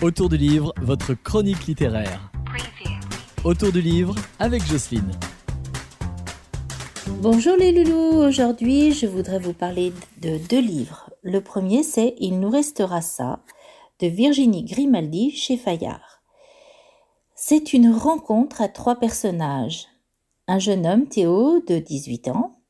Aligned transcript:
Autour 0.00 0.28
du 0.28 0.36
livre, 0.36 0.72
votre 0.80 1.12
chronique 1.12 1.66
littéraire. 1.66 2.30
Autour 3.42 3.72
du 3.72 3.80
livre 3.80 4.14
avec 4.38 4.64
Jocelyne. 4.64 5.10
Bonjour 7.20 7.56
les 7.56 7.72
loulous, 7.72 8.28
aujourd'hui 8.28 8.92
je 8.92 9.08
voudrais 9.08 9.40
vous 9.40 9.54
parler 9.54 9.92
de 10.22 10.38
deux 10.48 10.60
livres. 10.60 11.10
Le 11.24 11.40
premier 11.40 11.82
c'est 11.82 12.14
Il 12.20 12.38
nous 12.38 12.48
restera 12.48 13.00
ça 13.00 13.40
de 13.98 14.06
Virginie 14.06 14.62
Grimaldi 14.62 15.32
chez 15.32 15.56
Fayard. 15.56 16.22
C'est 17.34 17.72
une 17.72 17.92
rencontre 17.92 18.62
à 18.62 18.68
trois 18.68 19.00
personnages. 19.00 19.88
Un 20.46 20.60
jeune 20.60 20.86
homme, 20.86 21.08
Théo, 21.08 21.60
de 21.66 21.80
18 21.80 22.28
ans, 22.28 22.60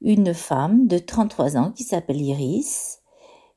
une 0.00 0.34
femme 0.34 0.88
de 0.88 0.98
33 0.98 1.56
ans 1.56 1.70
qui 1.70 1.84
s'appelle 1.84 2.20
Iris, 2.20 2.98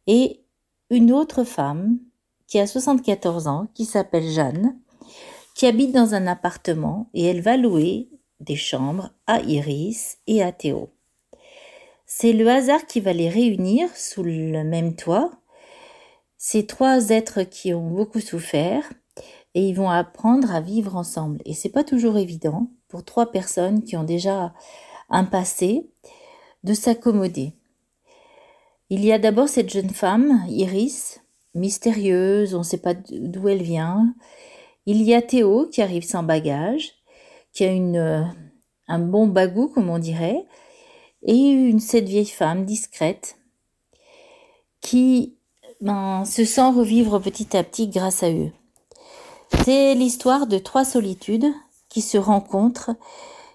et 0.06 0.46
une 0.92 1.12
autre 1.12 1.44
femme 1.44 1.98
qui 2.48 2.60
a 2.60 2.68
74 2.68 3.48
ans 3.48 3.68
qui 3.74 3.86
s'appelle 3.86 4.30
Jeanne, 4.30 4.78
qui 5.56 5.66
habite 5.66 5.92
dans 5.92 6.14
un 6.14 6.28
appartement 6.28 7.10
et 7.14 7.26
elle 7.26 7.42
va 7.42 7.58
louer 7.58 8.10
des 8.40 8.56
chambres 8.56 9.12
à 9.28 9.42
Iris 9.42 10.18
et 10.28 10.44
à 10.44 10.52
Théo. 10.52 10.90
C'est 12.06 12.34
le 12.34 12.48
hasard 12.50 12.86
qui 12.86 13.00
va 13.00 13.14
les 13.14 13.30
réunir 13.30 13.90
sous 13.96 14.24
le 14.24 14.64
même 14.64 14.96
toit. 14.96 15.32
Ces 16.38 16.68
trois 16.68 17.10
êtres 17.10 17.44
qui 17.44 17.74
ont 17.74 17.90
beaucoup 17.90 18.20
souffert 18.20 18.92
et 19.56 19.68
ils 19.68 19.74
vont 19.74 19.90
apprendre 19.90 20.54
à 20.54 20.62
vivre 20.62 20.96
ensemble. 20.96 21.42
Et 21.46 21.54
c'est 21.54 21.70
pas 21.70 21.84
toujours 21.84 22.18
évident 22.18 22.68
pour 22.88 23.04
trois 23.04 23.32
personnes 23.32 23.84
qui 23.84 23.98
ont 23.98 24.04
déjà 24.04 24.54
un 25.10 25.24
passé 25.24 25.90
de 26.64 26.74
s'accommoder. 26.74 27.54
Il 28.90 29.04
y 29.04 29.12
a 29.12 29.18
d'abord 29.18 29.50
cette 29.50 29.72
jeune 29.72 29.90
femme, 29.90 30.46
Iris, 30.48 31.22
mystérieuse, 31.56 32.54
on 32.54 32.60
ne 32.60 32.64
sait 32.64 32.78
pas 32.78 32.94
d'où 32.94 33.48
elle 33.48 33.64
vient. 33.64 34.14
Il 34.86 35.02
y 35.02 35.14
a 35.14 35.22
Théo 35.22 35.68
qui 35.72 35.82
arrive 35.82 36.06
sans 36.06 36.24
bagage, 36.24 36.94
qui 37.54 37.64
a 37.64 37.72
une, 37.72 37.98
euh, 37.98 38.24
un 38.88 39.00
bon 39.00 39.28
bagou, 39.28 39.68
comme 39.68 39.90
on 39.90 40.00
dirait, 40.00 40.46
et 41.24 41.36
une, 41.36 41.80
cette 41.80 42.08
vieille 42.08 42.26
femme 42.26 42.66
discrète 42.66 43.38
qui 44.82 45.36
ben, 45.82 46.24
se 46.26 46.46
sent 46.46 46.70
revivre 46.70 47.20
petit 47.20 47.58
à 47.58 47.64
petit 47.64 47.88
grâce 47.88 48.22
à 48.22 48.32
eux. 48.32 48.52
C'est 49.64 49.96
l'histoire 49.96 50.48
de 50.48 50.58
trois 50.58 50.86
solitudes 50.86 51.52
qui 51.90 52.02
se 52.02 52.18
rencontrent 52.18 52.92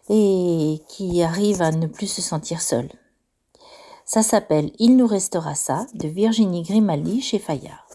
et 0.09 0.81
qui 0.89 1.23
arrivent 1.23 1.62
à 1.62 1.70
ne 1.70 1.87
plus 1.87 2.09
se 2.09 2.23
sentir 2.23 2.62
seules. 2.62 2.91
Ça 4.05 4.25
s'appelle 4.25 4.73
Il 4.81 4.97
nous 4.97 5.07
restera 5.07 5.55
ça 5.55 5.87
de 5.95 6.09
Virginie 6.09 6.62
Grimaldi 6.62 7.20
chez 7.20 7.39
Fayard. 7.39 7.89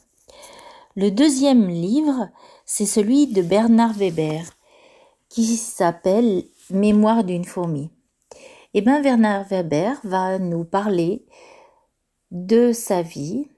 Le 0.97 1.11
deuxième 1.11 1.67
livre, 1.67 2.29
c'est 2.65 2.85
celui 2.85 3.27
de 3.27 3.41
Bernard 3.41 3.91
Weber 3.91 4.45
qui 5.27 5.57
s'appelle 5.57 6.45
Mémoire 6.69 7.25
d'une 7.25 7.43
fourmi. 7.43 7.91
Eh 8.73 8.79
bien 8.79 9.01
Bernard 9.01 9.45
Weber 9.49 9.99
va 10.05 10.39
nous 10.39 10.63
parler 10.63 11.25
de 12.31 12.71
sa 12.71 13.01
vie, 13.01 13.49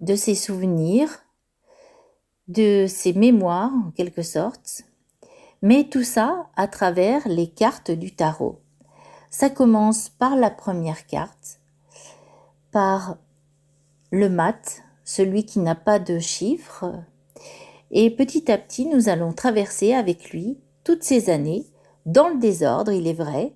de 0.00 0.14
ses 0.14 0.34
souvenirs, 0.34 1.08
de 2.48 2.84
ses 2.86 3.14
mémoires 3.14 3.72
en 3.72 3.90
quelque 3.92 4.22
sorte, 4.22 4.82
mais 5.62 5.84
tout 5.84 6.04
ça 6.04 6.50
à 6.56 6.68
travers 6.68 7.26
les 7.26 7.48
cartes 7.48 7.90
du 7.90 8.14
tarot. 8.14 8.60
Ça 9.30 9.48
commence 9.48 10.10
par 10.10 10.36
la 10.36 10.50
première 10.50 11.06
carte, 11.06 11.58
par 12.70 13.16
le 14.10 14.28
mat, 14.28 14.82
celui 15.04 15.44
qui 15.44 15.58
n'a 15.58 15.74
pas 15.74 15.98
de 15.98 16.18
chiffres, 16.18 16.92
et 17.90 18.10
petit 18.10 18.50
à 18.50 18.58
petit 18.58 18.86
nous 18.86 19.08
allons 19.08 19.32
traverser 19.32 19.94
avec 19.94 20.30
lui 20.30 20.58
toutes 20.84 21.02
ces 21.02 21.30
années, 21.30 21.66
dans 22.06 22.28
le 22.28 22.38
désordre, 22.38 22.92
il 22.92 23.06
est 23.06 23.12
vrai, 23.12 23.52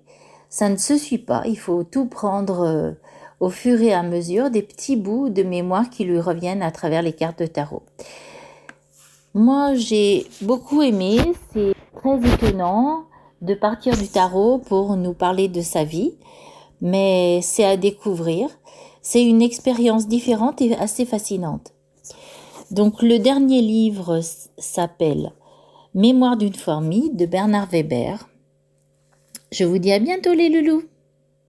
ça 0.49 0.69
ne 0.69 0.77
se 0.77 0.97
suit 0.97 1.17
pas, 1.17 1.43
il 1.45 1.59
faut 1.59 1.83
tout 1.83 2.05
prendre 2.05 2.61
euh, 2.61 2.91
au 3.39 3.49
fur 3.49 3.81
et 3.81 3.93
à 3.93 4.03
mesure 4.03 4.49
des 4.49 4.61
petits 4.61 4.95
bouts 4.95 5.29
de 5.29 5.43
mémoire 5.43 5.89
qui 5.89 6.05
lui 6.05 6.19
reviennent 6.19 6.63
à 6.63 6.71
travers 6.71 7.01
les 7.01 7.13
cartes 7.13 7.39
de 7.39 7.47
tarot. 7.47 7.83
Moi, 9.33 9.75
j'ai 9.75 10.25
beaucoup 10.41 10.81
aimé. 10.81 11.19
C'est 11.53 11.73
très 11.95 12.33
étonnant 12.33 13.03
de 13.41 13.53
partir 13.53 13.95
du 13.95 14.07
tarot 14.07 14.57
pour 14.57 14.95
nous 14.95 15.13
parler 15.13 15.47
de 15.47 15.61
sa 15.61 15.83
vie, 15.83 16.15
mais 16.81 17.41
c'est 17.43 17.65
à 17.65 17.77
découvrir. 17.77 18.49
C'est 19.09 19.23
une 19.23 19.41
expérience 19.41 20.09
différente 20.09 20.61
et 20.61 20.75
assez 20.75 21.05
fascinante. 21.05 21.73
Donc, 22.71 23.01
le 23.01 23.19
dernier 23.19 23.61
livre 23.61 24.19
s'appelle 24.57 25.31
Mémoire 25.93 26.35
d'une 26.35 26.53
fourmi 26.53 27.09
de 27.13 27.25
Bernard 27.25 27.67
Weber. 27.67 28.27
Je 29.53 29.63
vous 29.63 29.77
dis 29.77 29.93
à 29.93 29.99
bientôt 29.99 30.33
les 30.33 30.49
loulous. 30.49 30.83